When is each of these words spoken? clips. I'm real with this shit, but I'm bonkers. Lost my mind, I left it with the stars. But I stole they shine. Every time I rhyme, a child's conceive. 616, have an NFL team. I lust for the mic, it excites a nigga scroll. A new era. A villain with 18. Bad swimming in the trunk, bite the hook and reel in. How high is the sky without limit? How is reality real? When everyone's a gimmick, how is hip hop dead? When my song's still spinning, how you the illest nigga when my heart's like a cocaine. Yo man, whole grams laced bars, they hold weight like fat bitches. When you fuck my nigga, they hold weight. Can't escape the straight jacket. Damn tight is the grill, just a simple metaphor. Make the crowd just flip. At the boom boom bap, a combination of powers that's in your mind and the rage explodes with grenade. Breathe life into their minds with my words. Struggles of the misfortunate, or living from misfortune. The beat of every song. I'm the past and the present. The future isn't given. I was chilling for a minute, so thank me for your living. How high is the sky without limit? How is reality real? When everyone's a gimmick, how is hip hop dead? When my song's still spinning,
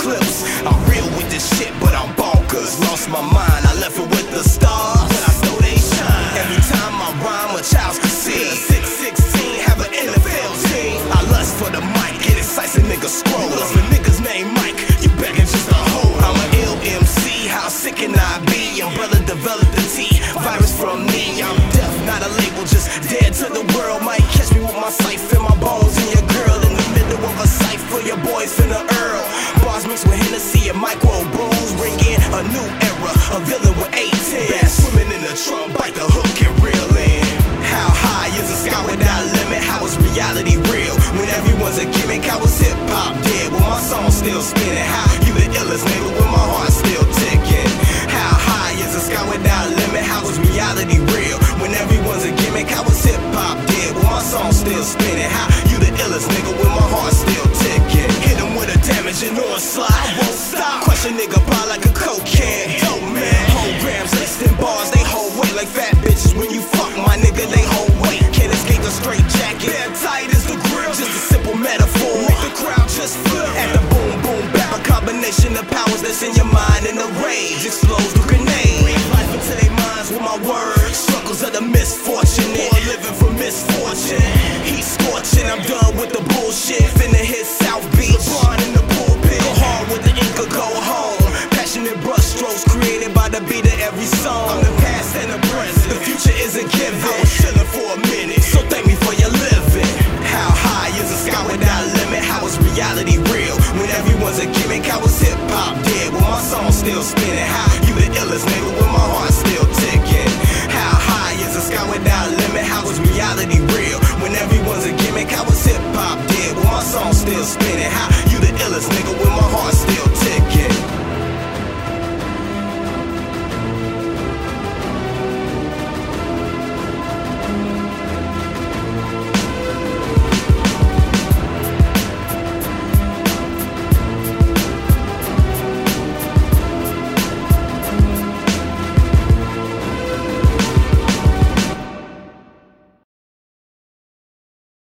clips. 0.00 0.44
I'm 0.64 0.80
real 0.88 1.06
with 1.16 1.28
this 1.30 1.44
shit, 1.56 1.72
but 1.80 1.92
I'm 1.94 2.10
bonkers. 2.16 2.80
Lost 2.88 3.08
my 3.08 3.20
mind, 3.20 3.62
I 3.70 3.74
left 3.84 3.98
it 3.98 4.08
with 4.08 4.28
the 4.32 4.42
stars. 4.42 5.08
But 5.12 5.22
I 5.28 5.32
stole 5.40 5.60
they 5.60 5.76
shine. 5.76 6.32
Every 6.42 6.62
time 6.72 6.94
I 7.06 7.08
rhyme, 7.20 7.52
a 7.60 7.62
child's 7.62 7.98
conceive. 7.98 8.56
616, 8.72 9.60
have 9.68 9.80
an 9.84 9.92
NFL 9.92 10.50
team. 10.72 10.96
I 11.12 11.20
lust 11.34 11.52
for 11.60 11.70
the 11.70 11.82
mic, 11.96 12.16
it 12.30 12.38
excites 12.38 12.76
a 12.76 12.82
nigga 12.90 13.08
scroll. 13.08 13.59
A 32.40 32.44
new 32.48 32.68
era. 32.88 33.12
A 33.36 33.38
villain 33.44 33.76
with 33.76 33.92
18. 33.92 34.48
Bad 34.48 34.68
swimming 34.68 35.12
in 35.12 35.20
the 35.22 35.34
trunk, 35.36 35.76
bite 35.76 35.94
the 35.94 36.06
hook 36.08 36.36
and 36.40 36.54
reel 36.64 36.92
in. 36.96 37.24
How 37.62 37.88
high 37.92 38.32
is 38.40 38.48
the 38.48 38.58
sky 38.64 38.80
without 38.88 39.24
limit? 39.36 39.60
How 39.62 39.84
is 39.84 39.94
reality 40.00 40.56
real? 40.72 40.96
When 41.16 41.28
everyone's 41.28 41.78
a 41.78 41.84
gimmick, 41.84 42.24
how 42.24 42.40
is 42.42 42.56
hip 42.58 42.76
hop 42.88 43.12
dead? 43.22 43.52
When 43.52 43.62
my 43.62 43.80
song's 43.80 44.16
still 44.16 44.40
spinning, 44.40 44.88
how 44.88 45.08
you 45.26 45.32
the 45.36 45.46
illest 45.60 45.84
nigga 45.84 46.10
when 46.16 46.30
my 46.32 46.44
heart's 46.54 46.69
like 61.70 61.86
a 61.86 61.94
cocaine. 61.94 62.82
Yo 62.82 62.98
man, 63.14 63.42
whole 63.54 63.70
grams 63.78 64.10
laced 64.18 64.42
bars, 64.58 64.90
they 64.90 65.06
hold 65.06 65.30
weight 65.38 65.54
like 65.54 65.70
fat 65.70 65.94
bitches. 66.02 66.34
When 66.34 66.50
you 66.50 66.60
fuck 66.60 66.90
my 66.98 67.14
nigga, 67.14 67.46
they 67.46 67.62
hold 67.62 67.94
weight. 68.02 68.26
Can't 68.34 68.50
escape 68.50 68.82
the 68.82 68.90
straight 68.90 69.22
jacket. 69.38 69.70
Damn 69.70 69.94
tight 69.94 70.28
is 70.34 70.44
the 70.50 70.58
grill, 70.66 70.90
just 70.90 71.14
a 71.14 71.22
simple 71.30 71.54
metaphor. 71.54 72.10
Make 72.26 72.42
the 72.42 72.54
crowd 72.58 72.90
just 72.90 73.14
flip. 73.30 73.46
At 73.54 73.70
the 73.70 73.82
boom 73.86 74.12
boom 74.18 74.42
bap, 74.50 74.74
a 74.74 74.82
combination 74.82 75.54
of 75.54 75.64
powers 75.70 76.02
that's 76.02 76.26
in 76.26 76.34
your 76.34 76.50
mind 76.50 76.90
and 76.90 76.98
the 76.98 77.06
rage 77.22 77.62
explodes 77.62 78.18
with 78.18 78.26
grenade. 78.26 78.82
Breathe 78.82 79.08
life 79.14 79.30
into 79.30 79.54
their 79.62 79.74
minds 79.78 80.10
with 80.10 80.26
my 80.26 80.38
words. 80.42 80.98
Struggles 81.06 81.40
of 81.46 81.52
the 81.54 81.62
misfortunate, 81.62 82.66
or 82.66 82.82
living 82.90 83.14
from 83.14 83.38
misfortune. 83.38 84.19
The 93.40 93.48
beat 93.48 93.64
of 93.64 93.80
every 93.80 94.04
song. 94.04 94.48
I'm 94.48 94.64
the 94.64 94.74
past 94.82 95.16
and 95.16 95.30
the 95.32 95.40
present. 95.48 95.88
The 95.88 96.00
future 96.04 96.36
isn't 96.36 96.68
given. 96.72 97.00
I 97.00 97.20
was 97.20 97.32
chilling 97.36 97.70
for 97.72 97.86
a 97.96 98.00
minute, 98.12 98.42
so 98.42 98.60
thank 98.68 98.86
me 98.86 98.94
for 98.94 99.12
your 99.16 99.30
living. 99.30 99.88
How 100.24 100.50
high 100.52 100.88
is 101.00 101.08
the 101.08 101.18
sky 101.30 101.42
without 101.46 101.84
limit? 101.96 102.24
How 102.24 102.44
is 102.46 102.58
reality 102.60 103.16
real? 103.32 103.56
When 103.78 103.88
everyone's 103.90 104.38
a 104.38 104.46
gimmick, 104.46 104.84
how 104.84 105.00
is 105.04 105.20
hip 105.20 105.38
hop 105.52 105.76
dead? 105.84 106.12
When 106.12 106.22
my 106.22 106.40
song's 106.40 106.76
still 106.76 107.02
spinning, 107.02 107.39